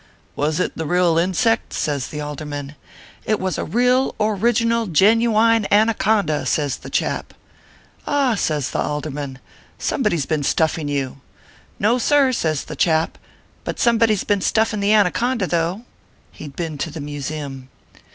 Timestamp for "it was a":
3.25-3.63